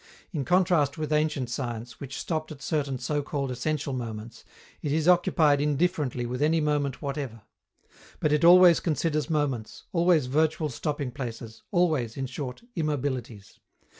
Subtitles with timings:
[0.31, 4.43] In contrast with ancient science, which stopped at certain so called essential moments,
[4.81, 7.43] it is occupied indifferently with any moment whatever.
[8.19, 13.59] But it always considers moments, always virtual stopping places, always, in short, immobilities.